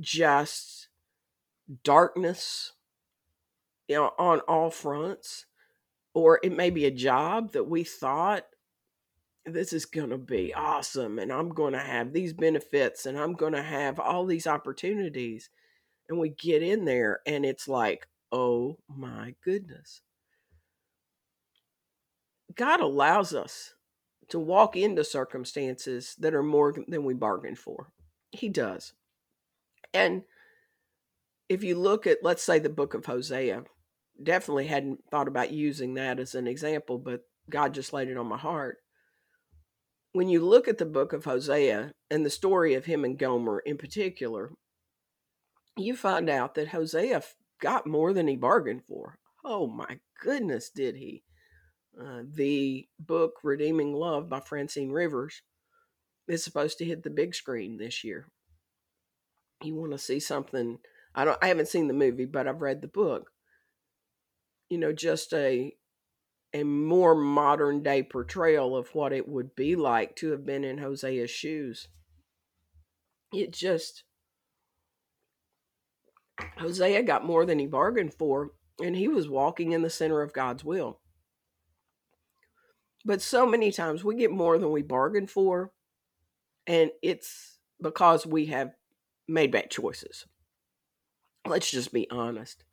just 0.00 0.88
darkness 1.84 2.72
you 3.86 3.94
know 3.94 4.10
on 4.18 4.40
all 4.40 4.68
fronts 4.68 5.46
or 6.12 6.40
it 6.42 6.50
may 6.50 6.70
be 6.70 6.84
a 6.84 6.90
job 6.90 7.52
that 7.52 7.68
we 7.68 7.84
thought 7.84 8.46
this 9.46 9.72
is 9.72 9.86
going 9.86 10.10
to 10.10 10.18
be 10.18 10.52
awesome 10.52 11.20
and 11.20 11.32
I'm 11.32 11.50
going 11.50 11.72
to 11.74 11.78
have 11.78 12.12
these 12.12 12.32
benefits 12.32 13.06
and 13.06 13.16
I'm 13.16 13.34
going 13.34 13.52
to 13.52 13.62
have 13.62 14.00
all 14.00 14.26
these 14.26 14.48
opportunities 14.48 15.50
and 16.08 16.18
we 16.18 16.30
get 16.30 16.64
in 16.64 16.84
there 16.84 17.20
and 17.26 17.46
it's 17.46 17.68
like 17.68 18.08
oh 18.32 18.76
my 18.88 19.36
goodness. 19.44 20.02
God 22.56 22.80
allows 22.80 23.32
us 23.32 23.74
to 24.28 24.38
walk 24.38 24.76
into 24.76 25.04
circumstances 25.04 26.14
that 26.18 26.34
are 26.34 26.42
more 26.42 26.74
than 26.86 27.04
we 27.04 27.14
bargained 27.14 27.58
for. 27.58 27.92
He 28.30 28.48
does. 28.48 28.92
And 29.92 30.22
if 31.48 31.62
you 31.62 31.78
look 31.78 32.06
at, 32.06 32.18
let's 32.22 32.42
say, 32.42 32.58
the 32.58 32.68
book 32.68 32.94
of 32.94 33.06
Hosea, 33.06 33.64
definitely 34.22 34.66
hadn't 34.66 35.04
thought 35.10 35.28
about 35.28 35.52
using 35.52 35.94
that 35.94 36.18
as 36.18 36.34
an 36.34 36.46
example, 36.46 36.98
but 36.98 37.22
God 37.50 37.74
just 37.74 37.92
laid 37.92 38.08
it 38.08 38.16
on 38.16 38.26
my 38.26 38.38
heart. 38.38 38.78
When 40.12 40.28
you 40.28 40.44
look 40.44 40.68
at 40.68 40.78
the 40.78 40.86
book 40.86 41.12
of 41.12 41.24
Hosea 41.24 41.92
and 42.10 42.24
the 42.24 42.30
story 42.30 42.74
of 42.74 42.84
him 42.84 43.04
and 43.04 43.18
Gomer 43.18 43.58
in 43.60 43.76
particular, 43.76 44.52
you 45.76 45.96
find 45.96 46.30
out 46.30 46.54
that 46.54 46.68
Hosea 46.68 47.22
got 47.60 47.86
more 47.86 48.12
than 48.12 48.28
he 48.28 48.36
bargained 48.36 48.84
for. 48.86 49.16
Oh 49.44 49.66
my 49.66 49.98
goodness, 50.22 50.70
did 50.70 50.96
he? 50.96 51.24
Uh, 52.00 52.22
the 52.34 52.88
book 52.98 53.34
Redeeming 53.42 53.92
Love 53.92 54.28
by 54.28 54.40
Francine 54.40 54.90
Rivers 54.90 55.42
is 56.26 56.42
supposed 56.42 56.78
to 56.78 56.84
hit 56.84 57.02
the 57.02 57.10
big 57.10 57.34
screen 57.34 57.76
this 57.76 58.02
year. 58.02 58.26
You 59.62 59.76
want 59.76 59.92
to 59.92 59.98
see 59.98 60.18
something? 60.18 60.78
I 61.14 61.24
don't. 61.24 61.38
I 61.40 61.48
haven't 61.48 61.68
seen 61.68 61.86
the 61.86 61.94
movie, 61.94 62.24
but 62.24 62.48
I've 62.48 62.62
read 62.62 62.80
the 62.82 62.88
book. 62.88 63.30
You 64.68 64.78
know, 64.78 64.92
just 64.92 65.32
a 65.32 65.72
a 66.52 66.64
more 66.64 67.14
modern 67.14 67.82
day 67.82 68.02
portrayal 68.02 68.76
of 68.76 68.94
what 68.94 69.12
it 69.12 69.28
would 69.28 69.54
be 69.54 69.76
like 69.76 70.16
to 70.16 70.30
have 70.30 70.46
been 70.46 70.64
in 70.64 70.78
Hosea's 70.78 71.30
shoes. 71.30 71.88
It 73.32 73.52
just 73.52 74.04
Hosea 76.58 77.02
got 77.02 77.24
more 77.24 77.46
than 77.46 77.58
he 77.58 77.66
bargained 77.66 78.14
for, 78.14 78.50
and 78.82 78.96
he 78.96 79.08
was 79.08 79.28
walking 79.28 79.72
in 79.72 79.82
the 79.82 79.90
center 79.90 80.22
of 80.22 80.32
God's 80.32 80.64
will. 80.64 81.00
But 83.04 83.20
so 83.20 83.46
many 83.46 83.70
times 83.70 84.02
we 84.02 84.14
get 84.16 84.30
more 84.30 84.58
than 84.58 84.70
we 84.70 84.82
bargained 84.82 85.30
for, 85.30 85.72
and 86.66 86.90
it's 87.02 87.58
because 87.80 88.26
we 88.26 88.46
have 88.46 88.72
made 89.28 89.50
bad 89.50 89.70
choices. 89.70 90.26
Let's 91.46 91.70
just 91.70 91.92
be 91.92 92.08
honest. 92.10 92.64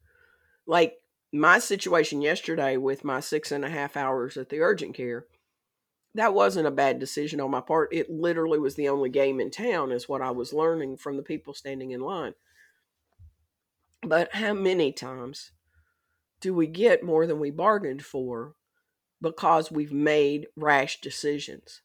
Like 0.66 0.96
my 1.34 1.60
situation 1.60 2.22
yesterday 2.22 2.78
with 2.78 3.04
my 3.04 3.20
six 3.20 3.52
and 3.52 3.66
a 3.66 3.70
half 3.70 3.98
hours 3.98 4.38
at 4.38 4.50
the 4.50 4.62
urgent 4.62 4.96
care, 4.96 5.26
that 6.16 6.34
wasn't 6.34 6.68
a 6.68 6.72
bad 6.72 7.00
decision 7.00 7.40
on 7.40 7.52
my 7.52 7.62
part. 7.62 7.94
It 7.94 8.10
literally 8.10 8.60
was 8.60 8.76
the 8.76 8.90
only 8.90 9.10
game 9.10 9.40
in 9.40 9.50
town, 9.50 9.92
is 9.92 10.10
what 10.10 10.22
I 10.22 10.32
was 10.32 10.54
learning 10.54 10.98
from 10.98 11.18
the 11.18 11.24
people 11.24 11.54
standing 11.54 11.92
in 11.92 12.02
line. 12.02 12.34
But 14.02 14.34
how 14.36 14.54
many 14.54 14.92
times 14.92 15.52
do 16.42 16.54
we 16.54 16.68
get 16.68 17.04
more 17.04 17.26
than 17.28 17.40
we 17.40 17.52
bargained 17.52 18.04
for 18.04 18.56
because 19.22 19.72
we've 19.72 19.94
made 19.94 20.48
rash 20.56 21.00
decisions. 21.02 21.82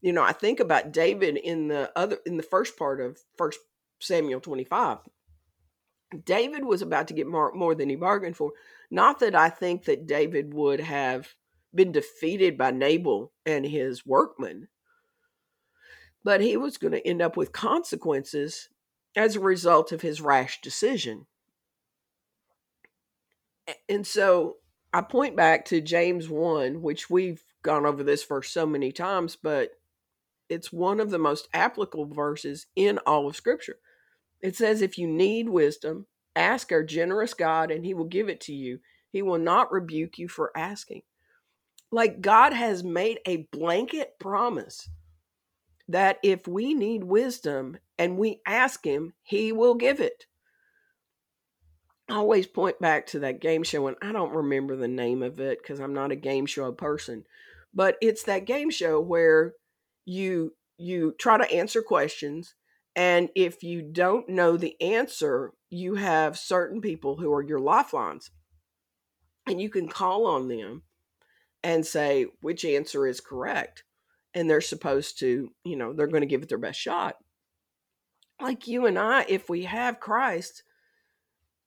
You 0.00 0.12
know, 0.12 0.22
I 0.22 0.32
think 0.32 0.60
about 0.60 0.92
David 0.92 1.36
in 1.36 1.68
the 1.68 1.92
other 1.94 2.18
in 2.24 2.36
the 2.36 2.42
first 2.42 2.76
part 2.78 3.00
of 3.00 3.18
First 3.36 3.60
Samuel 4.00 4.40
25. 4.40 4.98
David 6.24 6.64
was 6.64 6.82
about 6.82 7.08
to 7.08 7.14
get 7.14 7.26
more, 7.26 7.52
more 7.52 7.74
than 7.74 7.88
he 7.88 7.96
bargained 7.96 8.36
for. 8.36 8.52
Not 8.90 9.20
that 9.20 9.34
I 9.36 9.48
think 9.48 9.84
that 9.84 10.06
David 10.06 10.54
would 10.54 10.80
have 10.80 11.34
been 11.72 11.92
defeated 11.92 12.58
by 12.58 12.72
Nabal 12.72 13.32
and 13.46 13.64
his 13.64 14.04
workmen, 14.04 14.68
but 16.24 16.40
he 16.40 16.56
was 16.56 16.78
going 16.78 16.92
to 16.92 17.06
end 17.06 17.22
up 17.22 17.36
with 17.36 17.52
consequences 17.52 18.68
as 19.14 19.36
a 19.36 19.40
result 19.40 19.92
of 19.92 20.02
his 20.02 20.20
rash 20.20 20.60
decision. 20.60 21.26
And 23.88 24.04
so 24.04 24.56
I 24.92 25.02
point 25.02 25.36
back 25.36 25.66
to 25.66 25.80
James 25.80 26.28
1, 26.28 26.82
which 26.82 27.08
we've 27.08 27.42
gone 27.62 27.86
over 27.86 28.02
this 28.02 28.24
verse 28.24 28.50
so 28.50 28.66
many 28.66 28.90
times, 28.90 29.36
but 29.36 29.70
it's 30.48 30.72
one 30.72 30.98
of 30.98 31.10
the 31.10 31.18
most 31.18 31.48
applicable 31.54 32.06
verses 32.06 32.66
in 32.74 32.98
all 33.06 33.28
of 33.28 33.36
Scripture. 33.36 33.76
It 34.40 34.56
says, 34.56 34.82
If 34.82 34.98
you 34.98 35.06
need 35.06 35.48
wisdom, 35.48 36.06
ask 36.34 36.72
our 36.72 36.82
generous 36.82 37.34
God, 37.34 37.70
and 37.70 37.84
He 37.84 37.94
will 37.94 38.06
give 38.06 38.28
it 38.28 38.40
to 38.42 38.52
you. 38.52 38.80
He 39.12 39.22
will 39.22 39.38
not 39.38 39.72
rebuke 39.72 40.18
you 40.18 40.28
for 40.28 40.56
asking. 40.56 41.02
Like 41.92 42.20
God 42.20 42.52
has 42.52 42.82
made 42.82 43.20
a 43.26 43.48
blanket 43.52 44.18
promise 44.18 44.88
that 45.88 46.18
if 46.22 46.48
we 46.48 46.74
need 46.74 47.04
wisdom 47.04 47.78
and 47.98 48.18
we 48.18 48.40
ask 48.46 48.84
Him, 48.84 49.14
He 49.22 49.52
will 49.52 49.74
give 49.74 50.00
it. 50.00 50.26
Always 52.10 52.46
point 52.46 52.80
back 52.80 53.06
to 53.08 53.20
that 53.20 53.40
game 53.40 53.62
show, 53.62 53.86
and 53.86 53.96
I 54.02 54.12
don't 54.12 54.34
remember 54.34 54.76
the 54.76 54.88
name 54.88 55.22
of 55.22 55.38
it 55.38 55.62
because 55.62 55.80
I'm 55.80 55.94
not 55.94 56.10
a 56.10 56.16
game 56.16 56.46
show 56.46 56.72
person, 56.72 57.24
but 57.72 57.96
it's 58.00 58.24
that 58.24 58.46
game 58.46 58.70
show 58.70 59.00
where 59.00 59.54
you 60.04 60.54
you 60.76 61.14
try 61.18 61.36
to 61.36 61.52
answer 61.52 61.82
questions 61.82 62.54
and 62.96 63.28
if 63.34 63.62
you 63.62 63.82
don't 63.82 64.28
know 64.28 64.56
the 64.56 64.80
answer 64.80 65.52
you 65.68 65.94
have 65.94 66.38
certain 66.38 66.80
people 66.80 67.16
who 67.16 67.32
are 67.32 67.42
your 67.42 67.60
lifelines 67.60 68.30
and 69.46 69.60
you 69.60 69.68
can 69.68 69.88
call 69.88 70.26
on 70.26 70.48
them 70.48 70.82
and 71.62 71.84
say 71.84 72.26
which 72.40 72.64
answer 72.64 73.06
is 73.06 73.20
correct 73.20 73.84
and 74.34 74.48
they're 74.48 74.60
supposed 74.60 75.18
to 75.18 75.50
you 75.64 75.76
know 75.76 75.92
they're 75.92 76.06
going 76.06 76.22
to 76.22 76.26
give 76.26 76.42
it 76.42 76.48
their 76.48 76.58
best 76.58 76.80
shot. 76.80 77.16
Like 78.40 78.66
you 78.66 78.86
and 78.86 78.98
i 78.98 79.26
if 79.28 79.50
we 79.50 79.64
have 79.64 80.00
christ 80.00 80.62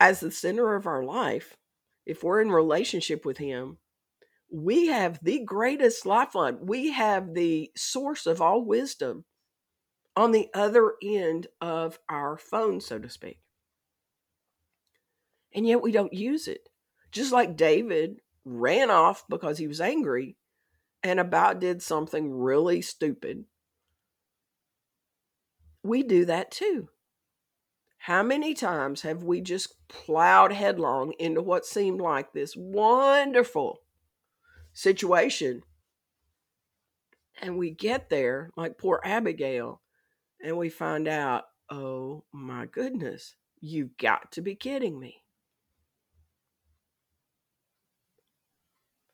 as 0.04 0.20
the 0.20 0.32
center 0.32 0.76
of 0.76 0.86
our 0.86 1.04
life 1.04 1.56
if 2.06 2.24
we're 2.24 2.42
in 2.42 2.52
relationship 2.52 3.26
with 3.26 3.38
him 3.38 3.78
we 4.54 4.86
have 4.88 5.20
the 5.24 5.40
greatest 5.40 6.06
lifeline. 6.06 6.60
We 6.62 6.92
have 6.92 7.34
the 7.34 7.72
source 7.76 8.28
of 8.28 8.40
all 8.40 8.64
wisdom 8.64 9.26
on 10.16 10.32
the 10.32 10.50
other 10.54 10.94
end 11.02 11.48
of 11.60 11.98
our 12.08 12.38
phone, 12.38 12.80
so 12.80 13.00
to 13.00 13.10
speak. 13.10 13.40
And 15.56 15.66
yet 15.66 15.82
we 15.82 15.92
don't 15.92 16.14
use 16.14 16.48
it. 16.48 16.70
Just 17.12 17.32
like 17.32 17.58
David 17.58 18.22
ran 18.46 18.92
off 18.92 19.24
because 19.28 19.58
he 19.58 19.68
was 19.68 19.82
angry 19.82 20.38
and 21.02 21.20
about 21.20 21.60
did 21.60 21.82
something 21.82 22.32
really 22.32 22.84
stupid. 22.84 23.46
We 25.84 26.04
do 26.04 26.26
that 26.26 26.52
too. 26.52 26.90
How 28.04 28.22
many 28.22 28.54
times 28.54 29.02
have 29.04 29.24
we 29.24 29.40
just 29.40 29.88
plowed 29.88 30.52
headlong 30.52 31.14
into 31.20 31.42
what 31.42 31.66
seemed 31.66 32.02
like 32.02 32.34
this 32.34 32.54
wonderful 32.56 33.80
situation. 34.74 35.64
And 37.42 37.58
we 37.58 37.72
get 37.72 38.10
there, 38.10 38.50
like 38.58 38.78
poor 38.78 39.00
Abigail, 39.04 39.82
and 40.44 40.58
we 40.58 40.70
find 40.70 41.08
out, 41.08 41.46
oh 41.70 42.26
my 42.32 42.66
goodness, 42.66 43.36
you've 43.62 43.98
got 43.98 44.32
to 44.34 44.42
be 44.42 44.56
kidding 44.56 45.00
me. 45.00 45.24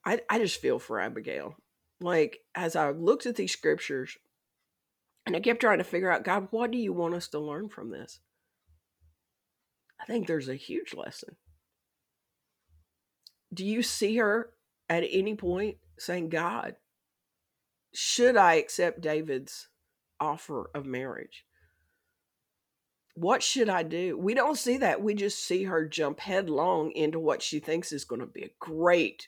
I, 0.06 0.22
I 0.30 0.40
just 0.40 0.60
feel 0.60 0.80
for 0.80 1.00
Abigail. 1.00 1.56
Like, 2.02 2.40
as 2.56 2.76
I 2.76 2.90
looked 2.92 3.26
at 3.26 3.36
these 3.36 3.52
scriptures, 3.52 4.18
and 5.26 5.36
I 5.36 5.42
kept 5.42 5.60
trying 5.60 5.78
to 5.78 5.84
figure 5.84 6.12
out, 6.12 6.24
God, 6.24 6.48
what 6.52 6.72
do 6.72 6.78
you 6.78 6.94
want 6.94 7.14
us 7.14 7.28
to 7.30 7.40
learn 7.40 7.70
from 7.70 7.92
this? 7.92 8.20
Think 10.10 10.26
there's 10.26 10.50
a 10.50 10.56
huge 10.56 10.96
lesson. 10.96 11.36
Do 13.54 13.64
you 13.64 13.84
see 13.84 14.18
her 14.18 14.50
at 14.90 15.04
any 15.08 15.36
point 15.36 15.78
saying, 16.00 16.30
God, 16.30 16.78
should 17.94 18.36
I 18.36 18.56
accept 18.56 19.02
David's 19.02 19.68
offer 20.20 20.72
of 20.74 20.88
marriage? 20.88 21.46
What 23.14 23.44
should 23.44 23.70
I 23.70 23.84
do? 23.84 24.18
We 24.18 24.34
don't 24.34 24.58
see 24.58 24.78
that. 24.78 25.04
We 25.04 25.14
just 25.14 25.46
see 25.46 25.66
her 25.66 25.88
jump 25.88 26.22
headlong 26.22 26.92
into 26.94 27.20
what 27.20 27.44
she 27.44 27.60
thinks 27.60 27.92
is 27.92 28.04
going 28.04 28.22
to 28.22 28.26
be 28.26 28.42
a 28.42 28.54
great, 28.60 29.28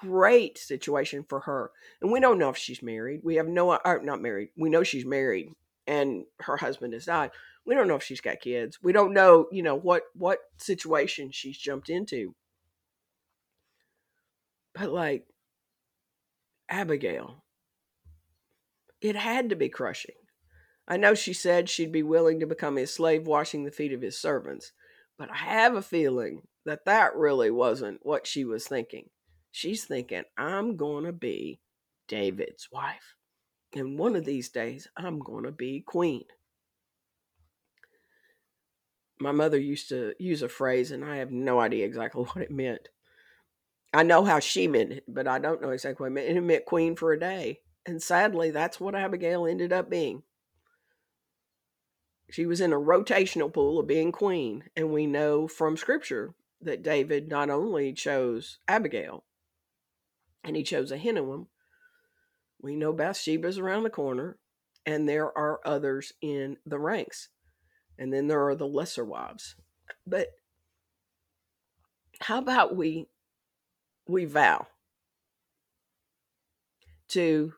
great 0.00 0.56
situation 0.56 1.26
for 1.28 1.40
her. 1.40 1.70
And 2.00 2.10
we 2.10 2.18
don't 2.18 2.38
know 2.38 2.48
if 2.48 2.56
she's 2.56 2.82
married. 2.82 3.20
We 3.22 3.34
have 3.34 3.46
no, 3.48 3.72
uh, 3.72 3.98
not 4.02 4.22
married. 4.22 4.48
We 4.56 4.70
know 4.70 4.84
she's 4.84 5.04
married 5.04 5.50
and 5.86 6.24
her 6.40 6.56
husband 6.56 6.94
has 6.94 7.04
died. 7.04 7.32
We 7.64 7.74
don't 7.74 7.88
know 7.88 7.96
if 7.96 8.02
she's 8.02 8.20
got 8.20 8.40
kids. 8.40 8.78
We 8.82 8.92
don't 8.92 9.14
know, 9.14 9.46
you 9.52 9.62
know, 9.62 9.76
what 9.76 10.02
what 10.14 10.38
situation 10.58 11.30
she's 11.30 11.58
jumped 11.58 11.88
into. 11.88 12.34
But 14.74 14.90
like 14.90 15.24
Abigail, 16.68 17.44
it 19.00 19.16
had 19.16 19.50
to 19.50 19.56
be 19.56 19.68
crushing. 19.68 20.14
I 20.88 20.96
know 20.96 21.14
she 21.14 21.32
said 21.32 21.68
she'd 21.68 21.92
be 21.92 22.02
willing 22.02 22.40
to 22.40 22.46
become 22.46 22.76
his 22.76 22.92
slave 22.92 23.26
washing 23.26 23.64
the 23.64 23.70
feet 23.70 23.92
of 23.92 24.02
his 24.02 24.20
servants, 24.20 24.72
but 25.18 25.30
I 25.30 25.36
have 25.36 25.76
a 25.76 25.82
feeling 25.82 26.42
that 26.64 26.84
that 26.86 27.14
really 27.14 27.50
wasn't 27.50 28.00
what 28.02 28.26
she 28.26 28.44
was 28.44 28.66
thinking. 28.66 29.08
She's 29.50 29.84
thinking, 29.84 30.22
I'm 30.36 30.76
going 30.76 31.04
to 31.04 31.12
be 31.12 31.60
David's 32.08 32.68
wife. 32.72 33.14
And 33.74 33.98
one 33.98 34.16
of 34.16 34.24
these 34.24 34.48
days, 34.48 34.88
I'm 34.96 35.18
going 35.18 35.44
to 35.44 35.52
be 35.52 35.82
queen. 35.86 36.24
My 39.22 39.30
mother 39.30 39.58
used 39.58 39.88
to 39.90 40.14
use 40.18 40.42
a 40.42 40.48
phrase, 40.48 40.90
and 40.90 41.04
I 41.04 41.18
have 41.18 41.30
no 41.30 41.60
idea 41.60 41.86
exactly 41.86 42.24
what 42.32 42.42
it 42.42 42.50
meant. 42.50 42.88
I 43.94 44.02
know 44.02 44.24
how 44.24 44.40
she 44.40 44.66
meant 44.66 44.92
it, 44.92 45.04
but 45.06 45.28
I 45.28 45.38
don't 45.38 45.62
know 45.62 45.70
exactly 45.70 46.02
what 46.02 46.08
it 46.08 46.14
meant. 46.14 46.36
It 46.36 46.40
meant 46.40 46.64
queen 46.64 46.96
for 46.96 47.12
a 47.12 47.20
day. 47.20 47.60
And 47.86 48.02
sadly, 48.02 48.50
that's 48.50 48.80
what 48.80 48.94
Abigail 48.94 49.46
ended 49.46 49.72
up 49.72 49.88
being. 49.88 50.24
She 52.30 52.46
was 52.46 52.60
in 52.60 52.72
a 52.72 52.80
rotational 52.80 53.52
pool 53.52 53.78
of 53.78 53.86
being 53.86 54.10
queen. 54.10 54.64
And 54.74 54.90
we 54.90 55.06
know 55.06 55.46
from 55.46 55.76
scripture 55.76 56.34
that 56.60 56.82
David 56.82 57.28
not 57.28 57.50
only 57.50 57.92
chose 57.92 58.58
Abigail 58.66 59.24
and 60.42 60.56
he 60.56 60.62
chose 60.62 60.90
Ahinoam, 60.90 61.46
we 62.60 62.74
know 62.74 62.92
Bathsheba's 62.92 63.58
around 63.58 63.82
the 63.82 63.90
corner, 63.90 64.38
and 64.86 65.08
there 65.08 65.36
are 65.36 65.60
others 65.64 66.12
in 66.22 66.56
the 66.64 66.78
ranks. 66.78 67.28
And 67.98 68.12
then 68.12 68.26
there 68.26 68.46
are 68.46 68.54
the 68.54 68.66
lesser 68.66 69.04
wives. 69.04 69.54
But 70.06 70.28
how 72.20 72.38
about 72.38 72.76
we 72.76 73.08
we 74.06 74.24
vow 74.24 74.66
to 77.08 77.54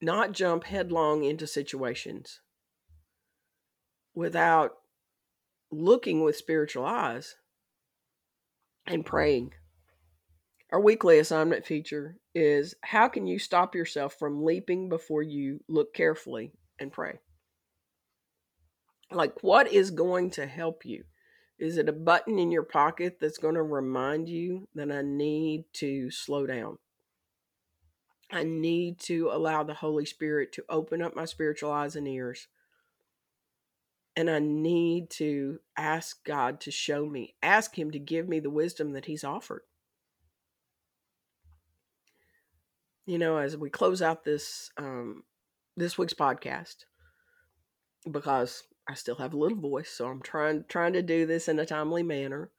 not 0.00 0.32
jump 0.32 0.64
headlong 0.64 1.24
into 1.24 1.46
situations 1.46 2.40
without 4.14 4.72
looking 5.70 6.22
with 6.22 6.36
spiritual 6.36 6.84
eyes 6.84 7.36
and 8.86 9.04
praying. 9.04 9.52
Our 10.72 10.80
weekly 10.80 11.18
assignment 11.18 11.66
feature 11.66 12.16
is 12.34 12.74
how 12.82 13.08
can 13.08 13.26
you 13.26 13.38
stop 13.38 13.74
yourself 13.74 14.14
from 14.18 14.44
leaping 14.44 14.88
before 14.88 15.22
you 15.22 15.60
look 15.68 15.94
carefully 15.94 16.52
and 16.78 16.92
pray? 16.92 17.20
Like, 19.10 19.42
what 19.42 19.72
is 19.72 19.90
going 19.90 20.30
to 20.32 20.46
help 20.46 20.84
you? 20.84 21.04
Is 21.58 21.76
it 21.76 21.88
a 21.88 21.92
button 21.92 22.38
in 22.38 22.52
your 22.52 22.62
pocket 22.62 23.18
that's 23.20 23.38
going 23.38 23.56
to 23.56 23.62
remind 23.62 24.28
you 24.28 24.68
that 24.74 24.92
I 24.92 25.02
need 25.02 25.64
to 25.74 26.10
slow 26.10 26.46
down? 26.46 26.78
I 28.30 28.44
need 28.44 29.00
to 29.00 29.30
allow 29.32 29.62
the 29.62 29.74
Holy 29.74 30.04
Spirit 30.04 30.52
to 30.52 30.64
open 30.68 31.00
up 31.00 31.16
my 31.16 31.24
spiritual 31.24 31.72
eyes 31.72 31.96
and 31.96 32.06
ears. 32.06 32.46
And 34.14 34.28
I 34.28 34.38
need 34.38 35.10
to 35.10 35.60
ask 35.76 36.24
God 36.24 36.60
to 36.60 36.70
show 36.70 37.06
me, 37.06 37.34
ask 37.42 37.78
Him 37.78 37.90
to 37.92 37.98
give 37.98 38.28
me 38.28 38.40
the 38.40 38.50
wisdom 38.50 38.92
that 38.92 39.06
He's 39.06 39.24
offered. 39.24 39.62
You 43.06 43.16
know, 43.16 43.38
as 43.38 43.56
we 43.56 43.70
close 43.70 44.02
out 44.02 44.24
this 44.24 44.70
um, 44.76 45.22
this 45.76 45.96
week's 45.96 46.14
podcast, 46.14 46.84
because 48.10 48.64
I 48.88 48.94
still 48.94 49.16
have 49.16 49.34
a 49.34 49.36
little 49.36 49.58
voice, 49.58 49.90
so 49.90 50.08
I'm 50.08 50.22
trying 50.22 50.64
trying 50.66 50.94
to 50.94 51.02
do 51.02 51.26
this 51.26 51.46
in 51.46 51.58
a 51.58 51.66
timely 51.66 52.02
manner. 52.02 52.50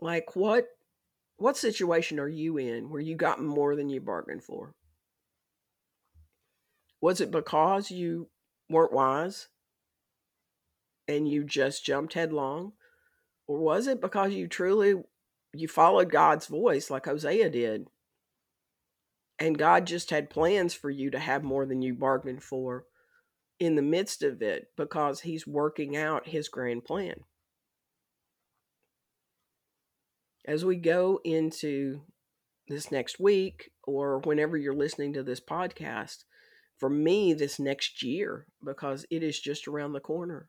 Like 0.00 0.34
what 0.34 0.66
what 1.36 1.56
situation 1.56 2.18
are 2.18 2.28
you 2.28 2.58
in 2.58 2.90
where 2.90 3.00
you 3.00 3.14
got 3.14 3.40
more 3.40 3.76
than 3.76 3.88
you 3.88 4.00
bargained 4.00 4.42
for? 4.42 4.74
Was 7.00 7.20
it 7.20 7.30
because 7.30 7.92
you 7.92 8.28
weren't 8.68 8.92
wise 8.92 9.46
and 11.06 11.28
you 11.28 11.44
just 11.44 11.84
jumped 11.84 12.14
headlong? 12.14 12.72
Or 13.46 13.58
was 13.58 13.86
it 13.86 14.00
because 14.00 14.34
you 14.34 14.48
truly 14.48 14.94
you 15.54 15.68
followed 15.68 16.10
God's 16.10 16.46
voice 16.46 16.90
like 16.90 17.06
Hosea 17.06 17.50
did? 17.50 17.86
And 19.38 19.56
God 19.56 19.86
just 19.86 20.10
had 20.10 20.28
plans 20.28 20.74
for 20.74 20.90
you 20.90 21.12
to 21.12 21.20
have 21.20 21.44
more 21.44 21.64
than 21.64 21.82
you 21.82 21.94
bargained 21.94 22.42
for 22.42 22.84
in 23.60 23.74
the 23.74 23.82
midst 23.82 24.22
of 24.22 24.42
it 24.42 24.70
because 24.76 25.20
he's 25.20 25.46
working 25.46 25.96
out 25.96 26.28
his 26.28 26.48
grand 26.48 26.84
plan. 26.84 27.16
As 30.46 30.64
we 30.64 30.76
go 30.76 31.20
into 31.24 32.02
this 32.68 32.90
next 32.90 33.18
week 33.18 33.70
or 33.84 34.20
whenever 34.20 34.56
you're 34.56 34.74
listening 34.74 35.12
to 35.14 35.22
this 35.22 35.40
podcast, 35.40 36.24
for 36.78 36.88
me, 36.88 37.34
this 37.34 37.58
next 37.58 38.02
year, 38.02 38.46
because 38.64 39.04
it 39.10 39.22
is 39.22 39.38
just 39.38 39.66
around 39.66 39.92
the 39.92 40.00
corner, 40.00 40.48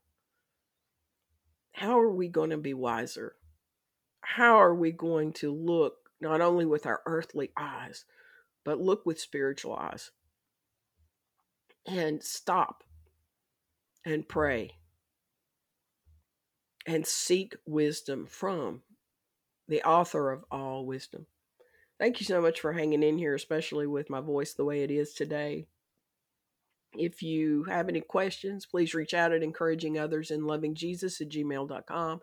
how 1.73 1.99
are 1.99 2.11
we 2.11 2.27
going 2.27 2.51
to 2.51 2.57
be 2.57 2.73
wiser? 2.73 3.35
How 4.21 4.61
are 4.61 4.75
we 4.75 4.91
going 4.91 5.33
to 5.33 5.51
look 5.51 5.95
not 6.21 6.41
only 6.41 6.65
with 6.65 6.85
our 6.85 7.01
earthly 7.05 7.51
eyes, 7.57 8.05
but 8.63 8.79
look 8.79 9.05
with 9.05 9.19
spiritual 9.19 9.75
eyes 9.75 10.11
and 11.87 12.21
stop 12.23 12.83
and 14.05 14.27
pray 14.27 14.71
and 16.85 17.05
seek 17.05 17.55
wisdom 17.65 18.25
from 18.25 18.81
the 19.67 19.83
author 19.83 20.31
of 20.31 20.43
all 20.51 20.85
wisdom. 20.85 21.27
Thank 21.99 22.19
you 22.19 22.25
so 22.25 22.41
much 22.41 22.61
for 22.61 22.73
hanging 22.73 23.03
in 23.03 23.17
here, 23.17 23.35
especially 23.35 23.85
with 23.85 24.09
my 24.09 24.21
voice 24.21 24.53
the 24.53 24.65
way 24.65 24.83
it 24.83 24.91
is 24.91 25.13
today. 25.13 25.67
If 26.93 27.21
you 27.21 27.65
have 27.65 27.89
any 27.89 28.01
questions, 28.01 28.65
please 28.65 28.95
reach 28.95 29.13
out 29.13 29.31
at 29.31 29.43
encouraging 29.43 29.99
others 29.99 30.31
in 30.31 30.47
loving 30.47 30.73
Jesus 30.73 31.21
at 31.21 31.29
gmail.com. 31.29 32.21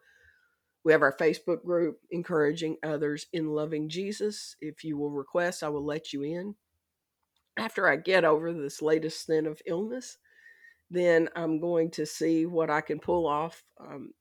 We 0.83 0.93
have 0.93 1.03
our 1.03 1.17
Facebook 1.17 1.65
group, 1.65 1.99
Encouraging 2.11 2.77
Others 2.83 3.27
in 3.33 3.49
Loving 3.49 3.89
Jesus. 3.89 4.55
If 4.61 4.85
you 4.85 4.97
will 4.97 5.11
request, 5.11 5.63
I 5.63 5.69
will 5.69 5.85
let 5.85 6.13
you 6.13 6.23
in. 6.23 6.55
After 7.57 7.89
I 7.89 7.97
get 7.97 8.25
over 8.25 8.53
this 8.53 8.81
latest 8.81 9.21
stint 9.21 9.47
of 9.47 9.61
illness, 9.67 10.19
then 10.91 11.29
I'm 11.35 11.61
going 11.61 11.91
to 11.93 12.07
see 12.07 12.47
what 12.47 12.71
I 12.71 12.81
can 12.81 12.99
pull 12.99 13.27
off 13.27 13.65
um, 13.81 14.13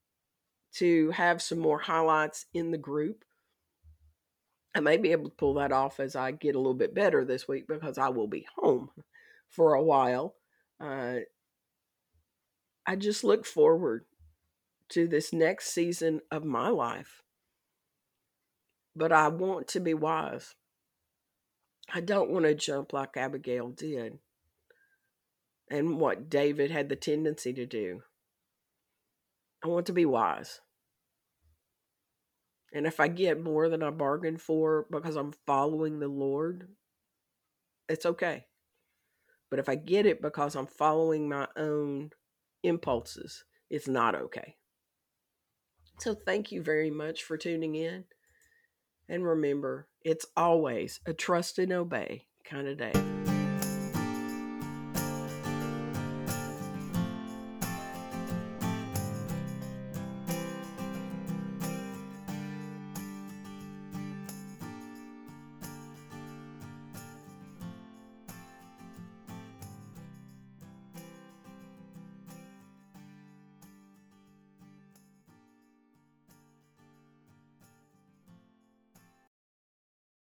to 0.74 1.10
have 1.12 1.40
some 1.40 1.58
more 1.58 1.78
highlights 1.78 2.46
in 2.52 2.70
the 2.70 2.78
group. 2.78 3.24
I 4.74 4.80
may 4.80 4.96
be 4.96 5.12
able 5.12 5.30
to 5.30 5.36
pull 5.36 5.54
that 5.54 5.72
off 5.72 6.00
as 6.00 6.16
I 6.16 6.32
get 6.32 6.54
a 6.54 6.58
little 6.58 6.74
bit 6.74 6.94
better 6.94 7.24
this 7.24 7.48
week 7.48 7.66
because 7.66 7.98
I 7.98 8.10
will 8.10 8.26
be 8.26 8.46
home 8.56 8.90
for 9.48 9.74
a 9.74 9.82
while. 9.82 10.34
Uh, 10.80 11.20
I 12.86 12.96
just 12.96 13.24
look 13.24 13.46
forward 13.46 14.04
to 14.90 15.08
this 15.08 15.32
next 15.32 15.72
season 15.72 16.20
of 16.30 16.44
my 16.44 16.68
life. 16.68 17.22
But 18.94 19.12
I 19.12 19.28
want 19.28 19.68
to 19.68 19.80
be 19.80 19.94
wise. 19.94 20.54
I 21.92 22.00
don't 22.00 22.30
want 22.30 22.44
to 22.44 22.54
jump 22.54 22.92
like 22.92 23.16
Abigail 23.16 23.68
did 23.68 24.18
and 25.70 25.98
what 25.98 26.30
David 26.30 26.70
had 26.70 26.88
the 26.88 26.96
tendency 26.96 27.52
to 27.52 27.66
do. 27.66 28.02
I 29.64 29.68
want 29.68 29.86
to 29.86 29.92
be 29.92 30.06
wise. 30.06 30.60
And 32.72 32.86
if 32.86 33.00
I 33.00 33.08
get 33.08 33.42
more 33.42 33.68
than 33.68 33.82
I 33.82 33.90
bargained 33.90 34.40
for 34.40 34.86
because 34.90 35.16
I'm 35.16 35.32
following 35.46 35.98
the 35.98 36.08
Lord, 36.08 36.68
it's 37.88 38.06
okay. 38.06 38.46
But 39.50 39.58
if 39.58 39.68
I 39.68 39.76
get 39.76 40.06
it 40.06 40.20
because 40.20 40.56
I'm 40.56 40.66
following 40.66 41.28
my 41.28 41.46
own 41.56 42.10
impulses, 42.62 43.44
it's 43.70 43.88
not 43.88 44.14
okay. 44.14 44.56
So 45.98 46.14
thank 46.14 46.52
you 46.52 46.62
very 46.62 46.90
much 46.90 47.22
for 47.22 47.36
tuning 47.36 47.74
in. 47.74 48.04
And 49.08 49.24
remember, 49.24 49.88
it's 50.04 50.26
always 50.36 51.00
a 51.06 51.14
trust 51.14 51.58
and 51.58 51.72
obey 51.72 52.26
kind 52.44 52.68
of 52.68 52.76
day. 52.76 53.35